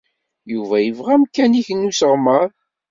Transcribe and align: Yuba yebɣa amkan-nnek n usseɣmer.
Yuba 0.53 0.77
yebɣa 0.79 1.11
amkan-nnek 1.15 1.67
n 1.73 1.87
usseɣmer. 1.89 2.47